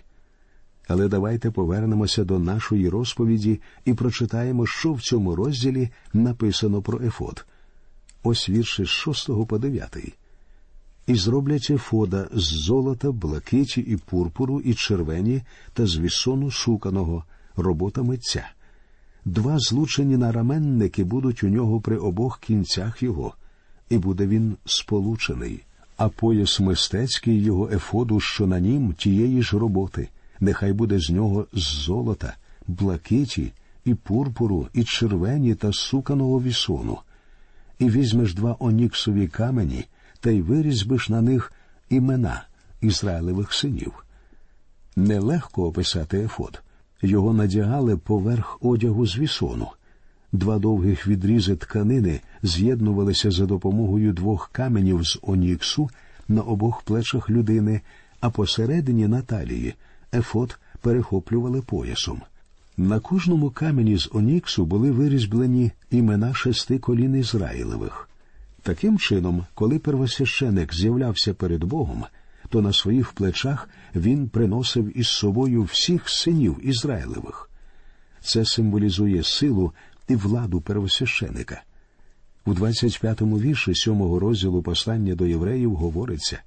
Але 0.89 1.09
давайте 1.09 1.51
повернемося 1.51 2.25
до 2.25 2.39
нашої 2.39 2.89
розповіді 2.89 3.61
і 3.85 3.95
прочитаємо, 3.95 4.67
що 4.67 4.93
в 4.93 5.01
цьому 5.01 5.37
розділі 5.37 5.89
написано 6.13 6.83
про 6.83 7.01
Ефод. 7.01 7.47
Ось 8.23 8.49
вірші 8.49 8.85
з 8.85 8.89
6 8.89 9.31
по 9.49 9.59
9. 9.59 9.97
І 11.07 11.15
зроблять 11.15 11.71
Ефода 11.71 12.29
з 12.33 12.43
золота, 12.43 13.13
блакиті 13.13 13.81
і 13.81 13.97
пурпуру, 13.97 14.61
і 14.61 14.75
червені 14.75 15.43
та 15.73 15.87
з 15.87 15.99
вісону 15.99 16.51
шуканого, 16.51 17.25
робота 17.57 18.03
митця. 18.03 18.49
Два 19.25 19.59
злучені 19.59 20.17
нараменники 20.17 21.05
будуть 21.05 21.45
у 21.45 21.49
нього 21.49 21.81
при 21.81 21.97
обох 21.99 22.41
кінцях 22.41 23.03
його, 23.03 23.35
і 23.89 23.99
буде 23.99 24.27
він 24.27 24.57
сполучений, 24.65 25.66
а 25.97 26.09
пояс 26.09 26.61
мистецький 26.61 27.43
його 27.43 27.71
ефоду, 27.73 28.21
що 28.21 28.47
на 28.47 28.61
нім 28.61 28.93
тієї 28.93 29.43
ж 29.43 29.59
роботи, 29.59 30.09
нехай 30.41 30.73
буде 30.73 30.99
з 30.99 31.11
нього 31.11 31.47
з 31.53 31.63
золота, 31.63 32.37
блакиті, 32.67 33.53
і 33.85 33.95
пурпуру, 33.95 34.69
і 34.75 34.85
червені 34.85 35.55
та 35.55 35.73
суканого 35.73 36.43
вісону. 36.43 36.99
І 37.79 37.91
візьмеш 37.91 38.35
два 38.35 38.57
оніксові 38.59 39.29
камені, 39.29 39.85
та 40.21 40.31
й 40.31 40.43
вирізьбиш 40.43 41.09
на 41.09 41.23
них 41.23 41.53
імена 41.89 42.45
Ізраїлевих 42.81 43.53
синів. 43.53 44.05
Нелегко 44.97 45.67
описати 45.67 46.19
ефод. 46.19 46.63
Його 47.03 47.33
надягали 47.33 47.97
поверх 47.97 48.59
одягу 48.61 49.07
з 49.07 49.19
вісону. 49.19 49.69
Два 50.37 50.59
довгих 50.59 51.07
відрізи 51.07 51.57
тканини 51.57 52.21
з'єднувалися 52.43 53.31
за 53.31 53.47
допомогою 53.47 54.13
двох 54.13 54.49
каменів 54.53 55.05
з 55.05 55.19
оніксу 55.23 55.91
на 56.29 56.43
обох 56.43 56.83
плечах 56.83 57.31
людини, 57.31 57.81
а 58.21 58.31
посередині 58.31 59.09
на 59.09 59.23
талії 59.23 59.75
ефот 60.15 60.59
перехоплювали 60.81 61.63
поясом. 61.63 62.23
На 62.77 63.01
кожному 63.01 63.51
камені 63.51 63.99
з 63.99 64.09
оніксу 64.13 64.67
були 64.67 64.91
вирізблені 64.91 65.73
імена 65.91 66.35
шести 66.35 66.79
колін 66.79 67.17
Ізраїлевих. 67.17 68.09
Таким 68.63 68.99
чином, 68.99 69.47
коли 69.55 69.79
первосвященик 69.79 70.75
з'являвся 70.75 71.35
перед 71.35 71.65
Богом, 71.65 72.05
то 72.49 72.63
на 72.63 72.73
своїх 72.73 73.13
плечах 73.13 73.69
він 73.95 74.29
приносив 74.29 74.99
із 74.99 75.09
собою 75.09 75.63
всіх 75.63 76.09
синів 76.09 76.61
Ізраїлевих. 76.63 77.51
Це 78.21 78.45
символізує 78.45 79.23
силу 79.23 79.73
і 80.09 80.17
владу 80.17 80.61
первосвященика. 80.61 81.63
У 82.45 82.55
25-му 82.55 83.39
вірші 83.39 83.75
сьомого 83.75 84.19
розділу 84.19 84.63
послання 84.63 85.15
до 85.15 85.27
євреїв 85.27 85.75
говориться 85.75 86.41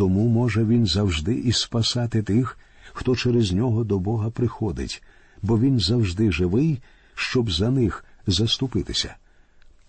тому 0.00 0.28
може 0.28 0.64
він 0.64 0.86
завжди 0.86 1.34
і 1.34 1.52
спасати 1.52 2.22
тих, 2.22 2.58
хто 2.92 3.16
через 3.16 3.52
нього 3.52 3.84
до 3.84 3.98
Бога 3.98 4.30
приходить, 4.30 5.02
бо 5.42 5.58
він 5.58 5.80
завжди 5.80 6.32
живий, 6.32 6.82
щоб 7.14 7.50
за 7.50 7.70
них 7.70 8.04
заступитися. 8.26 9.16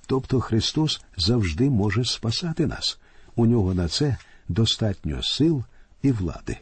Тобто 0.07 0.39
Христос 0.39 1.01
завжди 1.17 1.69
може 1.69 2.05
спасати 2.05 2.67
нас. 2.67 2.99
У 3.35 3.45
нього 3.45 3.73
на 3.73 3.87
це 3.87 4.17
достатньо 4.47 5.23
сил 5.23 5.63
і 6.01 6.11
влади. 6.11 6.57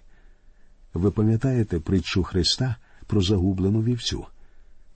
Ви 0.94 1.12
пам'ятаєте 1.12 1.80
притчу 1.80 2.24
Христа 2.24 2.76
про 3.08 3.22
загублену 3.22 3.84
вівцю? 3.84 4.26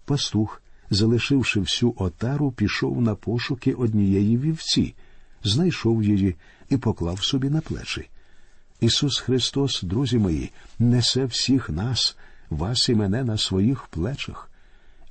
Пастух, 0.05 0.61
залишивши 0.93 1.59
всю 1.59 1.93
отару, 1.97 2.51
пішов 2.51 3.01
на 3.01 3.15
пошуки 3.15 3.73
однієї 3.73 4.37
вівці, 4.37 4.95
знайшов 5.43 6.03
її 6.03 6.35
і 6.69 6.77
поклав 6.77 7.23
собі 7.23 7.49
на 7.49 7.61
плечі. 7.61 8.09
Ісус 8.79 9.19
Христос, 9.19 9.83
друзі 9.83 10.17
мої, 10.17 10.51
несе 10.79 11.25
всіх 11.25 11.69
нас, 11.69 12.17
вас 12.49 12.89
і 12.89 12.95
мене 12.95 13.23
на 13.23 13.37
своїх 13.37 13.83
плечах. 13.87 14.49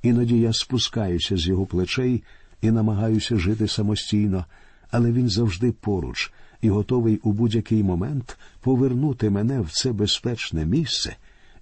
Іноді 0.01 0.39
я 0.39 0.53
спускаюся 0.53 1.37
з 1.37 1.47
його 1.47 1.65
плечей 1.65 2.23
і 2.61 2.71
намагаюся 2.71 3.37
жити 3.37 3.67
самостійно, 3.67 4.45
але 4.91 5.11
він 5.11 5.29
завжди 5.29 5.71
поруч 5.71 6.31
і 6.61 6.69
готовий 6.69 7.19
у 7.23 7.31
будь-який 7.31 7.83
момент 7.83 8.37
повернути 8.61 9.29
мене 9.29 9.61
в 9.61 9.71
це 9.71 9.91
безпечне 9.91 10.65
місце 10.65 11.15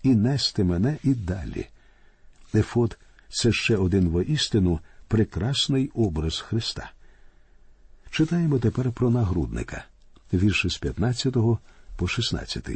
і 0.04 0.16
нести 0.16 0.64
мене 0.64 0.98
і 1.04 1.14
далі. 1.14 1.68
Ефот 2.56 2.98
це 3.32 3.52
ще 3.52 3.78
один 3.78 4.10
воістину 4.10 4.80
прекрасний 5.08 5.92
образ 5.94 6.40
Христа. 6.40 6.92
Читаємо 8.12 8.60
тепер 8.60 8.92
про 8.92 9.10
нагрудника, 9.10 9.86
вірші 10.34 10.70
з 10.70 10.78
15 10.78 11.36
по 11.96 12.08
16. 12.08 12.70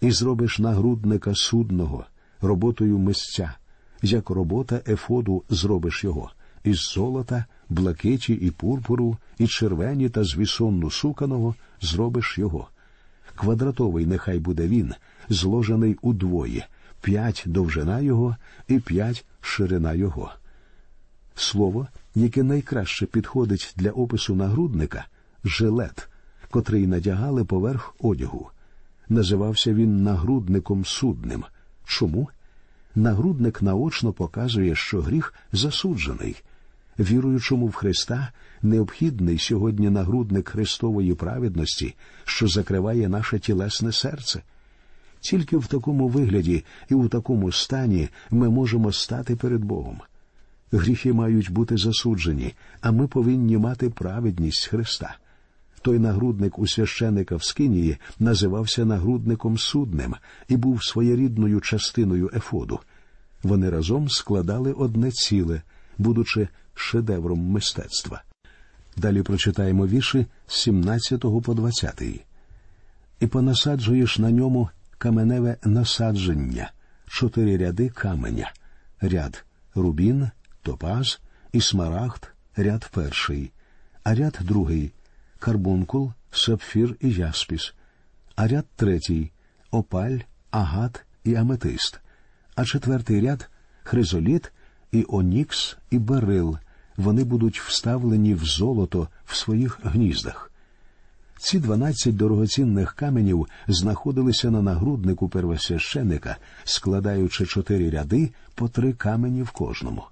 І 0.00 0.10
зробиш 0.10 0.58
нагрудника 0.58 1.34
судного 1.34 2.04
роботою 2.40 2.98
мисця, 2.98 3.54
як 4.02 4.30
робота 4.30 4.80
ефоду 4.86 5.42
зробиш 5.48 6.04
його, 6.04 6.30
із 6.64 6.78
золота, 6.94 7.44
блакиті 7.68 8.32
і 8.32 8.50
пурпуру, 8.50 9.16
і 9.38 9.46
червені 9.46 10.08
та 10.08 10.24
з 10.24 10.36
вісонну 10.36 10.90
суканого 10.90 11.54
зробиш 11.80 12.38
його. 12.38 12.68
Квадратовий 13.34 14.06
нехай 14.06 14.38
буде 14.38 14.68
він, 14.68 14.94
зложений 15.28 15.98
удвоє, 16.02 16.66
п'ять 17.00 17.42
довжина 17.46 18.00
його 18.00 18.36
і 18.68 18.78
п'ять 18.78 19.24
ширина 19.40 19.94
його. 19.94 20.32
Слово, 21.34 21.86
яке 22.14 22.42
найкраще 22.42 23.06
підходить 23.06 23.74
для 23.76 23.90
опису 23.90 24.34
нагрудника 24.34 25.06
жилет, 25.44 26.08
котрий 26.50 26.86
надягали 26.86 27.44
поверх 27.44 27.94
одягу. 27.98 28.50
Називався 29.08 29.74
він 29.74 30.02
нагрудником 30.02 30.84
судним. 30.84 31.44
Чому? 31.84 32.28
Нагрудник 32.94 33.62
наочно 33.62 34.12
показує, 34.12 34.74
що 34.74 35.00
гріх 35.00 35.34
засуджений. 35.52 36.42
Віруючому 36.98 37.66
в 37.66 37.74
Христа 37.74 38.32
необхідний 38.62 39.38
сьогодні 39.38 39.90
нагрудник 39.90 40.48
Христової 40.48 41.14
праведності, 41.14 41.94
що 42.24 42.48
закриває 42.48 43.08
наше 43.08 43.38
тілесне 43.38 43.92
серце. 43.92 44.42
Тільки 45.20 45.56
в 45.56 45.66
такому 45.66 46.08
вигляді 46.08 46.64
і 46.88 46.94
у 46.94 47.08
такому 47.08 47.52
стані 47.52 48.08
ми 48.30 48.50
можемо 48.50 48.92
стати 48.92 49.36
перед 49.36 49.64
Богом. 49.64 49.98
Гріхи 50.72 51.12
мають 51.12 51.50
бути 51.50 51.76
засуджені, 51.76 52.54
а 52.80 52.90
ми 52.90 53.06
повинні 53.06 53.58
мати 53.58 53.90
праведність 53.90 54.66
Христа. 54.66 55.16
Той 55.82 55.98
нагрудник 55.98 56.58
у 56.58 56.66
священика 56.66 57.36
в 57.36 57.44
Скинії 57.44 57.96
називався 58.18 58.84
нагрудником 58.84 59.58
судним 59.58 60.14
і 60.48 60.56
був 60.56 60.84
своєрідною 60.84 61.60
частиною 61.60 62.30
ефоду. 62.34 62.80
Вони 63.42 63.70
разом 63.70 64.08
складали 64.08 64.72
одне 64.72 65.10
ціле, 65.10 65.62
будучи 65.98 66.48
шедевром 66.74 67.40
мистецтва. 67.40 68.22
Далі 68.96 69.22
прочитаємо 69.22 69.86
вірші 69.86 70.26
з 70.46 70.54
17 70.54 71.20
по 71.20 71.54
20. 71.54 72.02
І 73.20 73.26
понасаджуєш 73.26 74.18
на 74.18 74.30
ньому 74.30 74.68
каменеве 75.00 75.56
насадження, 75.64 76.72
чотири 77.06 77.56
ряди 77.56 77.88
каменя, 77.88 78.52
ряд 79.00 79.44
рубін, 79.74 80.30
топаз 80.62 81.20
і 81.52 81.60
смарагд, 81.60 82.28
ряд 82.56 82.90
перший, 82.94 83.52
а 84.04 84.14
ряд 84.14 84.38
другий 84.40 84.92
карбункул, 85.38 86.12
сапфір 86.30 86.96
і 87.00 87.10
яспіс, 87.10 87.74
а 88.36 88.48
ряд 88.48 88.66
третій 88.76 89.30
опаль, 89.70 90.18
агат 90.50 91.04
і 91.24 91.34
аметист, 91.34 92.00
а 92.54 92.64
четвертий 92.64 93.20
ряд 93.20 93.50
хризоліт 93.82 94.52
і 94.92 95.06
онікс 95.08 95.76
і 95.90 95.98
берил. 95.98 96.58
Вони 96.96 97.24
будуть 97.24 97.60
вставлені 97.60 98.34
в 98.34 98.44
золото 98.44 99.08
в 99.24 99.36
своїх 99.36 99.80
гніздах. 99.82 100.49
Ці 101.40 101.58
дванадцять 101.58 102.16
дорогоцінних 102.16 102.94
каменів 102.94 103.46
знаходилися 103.68 104.50
на 104.50 104.62
нагруднику 104.62 105.28
первосвященика, 105.28 106.36
складаючи 106.64 107.46
чотири 107.46 107.90
ряди 107.90 108.30
по 108.54 108.68
три 108.68 108.92
камені 108.92 109.42
в 109.42 109.50
кожному. 109.50 110.02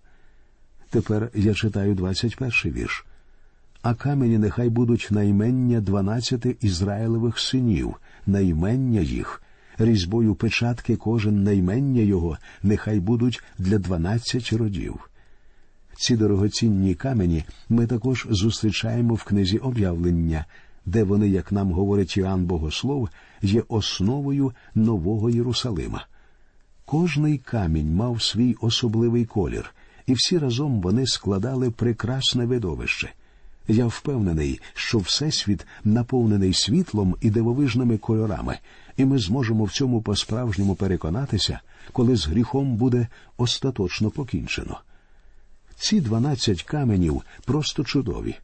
Тепер 0.90 1.30
я 1.34 1.54
читаю 1.54 1.94
двадцять 1.94 2.36
перший 2.36 2.70
вірш 2.72 3.04
а 3.82 3.94
камені 3.94 4.38
нехай 4.38 4.68
будуть 4.68 5.08
наймення 5.10 5.80
дванадцяти 5.80 6.56
Ізраїлевих 6.60 7.38
синів, 7.38 7.94
наймення 8.26 9.00
їх, 9.00 9.42
різьбою 9.78 10.34
печатки 10.34 10.96
кожен 10.96 11.42
наймення 11.42 12.02
його 12.02 12.38
нехай 12.62 13.00
будуть 13.00 13.42
для 13.58 13.78
дванадцять 13.78 14.52
родів. 14.52 15.10
Ці 15.96 16.16
дорогоцінні 16.16 16.94
камені 16.94 17.44
ми 17.68 17.86
також 17.86 18.26
зустрічаємо 18.30 19.14
в 19.14 19.24
книзі 19.24 19.58
об'явлення, 19.58 20.44
де 20.88 21.04
вони, 21.04 21.28
як 21.28 21.52
нам 21.52 21.72
говорить 21.72 22.16
Іоанн 22.16 22.44
Богослов, 22.44 23.08
є 23.42 23.62
основою 23.68 24.52
нового 24.74 25.30
Єрусалима. 25.30 26.06
Кожний 26.84 27.38
камінь 27.38 27.94
мав 27.94 28.22
свій 28.22 28.56
особливий 28.60 29.24
колір, 29.24 29.74
і 30.06 30.14
всі 30.14 30.38
разом 30.38 30.80
вони 30.80 31.06
складали 31.06 31.70
прекрасне 31.70 32.44
видовище. 32.44 33.12
Я 33.68 33.86
впевнений, 33.86 34.60
що 34.74 34.98
Всесвіт 34.98 35.66
наповнений 35.84 36.54
світлом 36.54 37.16
і 37.20 37.30
дивовижними 37.30 37.98
кольорами, 37.98 38.58
і 38.96 39.04
ми 39.04 39.18
зможемо 39.18 39.64
в 39.64 39.72
цьому 39.72 40.02
по-справжньому 40.02 40.74
переконатися, 40.74 41.60
коли 41.92 42.16
з 42.16 42.26
гріхом 42.26 42.76
буде 42.76 43.06
остаточно 43.36 44.10
покінчено. 44.10 44.80
Ці 45.76 46.00
дванадцять 46.00 46.62
каменів 46.62 47.22
просто 47.44 47.84
чудові. 47.84 48.36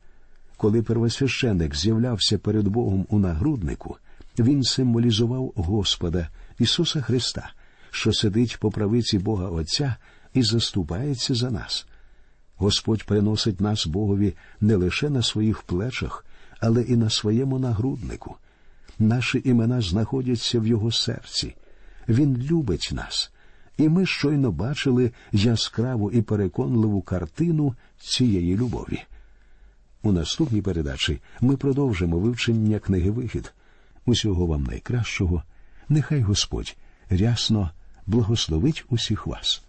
Коли 0.56 0.82
первосвященик 0.82 1.76
з'являвся 1.76 2.38
перед 2.38 2.68
Богом 2.68 3.06
у 3.08 3.18
нагруднику, 3.18 3.96
він 4.38 4.62
символізував 4.62 5.52
Господа 5.56 6.28
Ісуса 6.58 7.00
Христа, 7.00 7.50
що 7.90 8.12
сидить 8.12 8.58
по 8.60 8.70
правиці 8.70 9.18
Бога 9.18 9.48
Отця 9.48 9.96
і 10.34 10.42
заступається 10.42 11.34
за 11.34 11.50
нас. 11.50 11.86
Господь 12.56 13.04
приносить 13.04 13.60
нас 13.60 13.86
Богові 13.86 14.34
не 14.60 14.76
лише 14.76 15.10
на 15.10 15.22
своїх 15.22 15.62
плечах, 15.62 16.24
але 16.60 16.82
і 16.82 16.96
на 16.96 17.10
своєму 17.10 17.58
нагруднику. 17.58 18.36
Наші 18.98 19.42
імена 19.44 19.80
знаходяться 19.80 20.60
в 20.60 20.66
Його 20.66 20.92
серці. 20.92 21.54
Він 22.08 22.36
любить 22.36 22.90
нас, 22.92 23.32
і 23.76 23.88
ми 23.88 24.06
щойно 24.06 24.52
бачили 24.52 25.12
яскраву 25.32 26.10
і 26.10 26.22
переконливу 26.22 27.02
картину 27.02 27.74
цієї 27.98 28.56
любові. 28.56 29.02
У 30.04 30.12
наступній 30.12 30.62
передачі 30.62 31.20
ми 31.40 31.56
продовжимо 31.56 32.18
вивчення 32.18 32.78
книги 32.78 33.10
Вихід. 33.10 33.52
Усього 34.06 34.46
вам 34.46 34.64
найкращого. 34.64 35.42
Нехай 35.88 36.20
Господь 36.20 36.76
рясно 37.10 37.70
благословить 38.06 38.84
усіх 38.90 39.26
вас. 39.26 39.62